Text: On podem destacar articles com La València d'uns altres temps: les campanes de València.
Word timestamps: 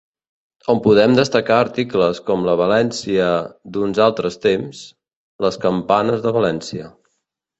On 0.73 0.79
podem 0.85 1.11
destacar 1.17 1.57
articles 1.65 2.21
com 2.29 2.47
La 2.47 2.55
València 2.61 3.27
d'uns 3.75 4.01
altres 4.07 4.39
temps: 4.47 4.81
les 5.47 5.59
campanes 5.67 6.25
de 6.27 6.33
València. 6.39 6.89